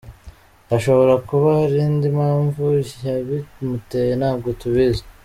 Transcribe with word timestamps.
Hashobora 0.69 1.13
kuba 1.27 1.49
hari 1.59 1.77
indi 1.87 2.07
mpamvu 2.17 2.63
yabimuteye 3.05 4.11
ntabwo 4.21 4.49
tubizi. 4.59 5.03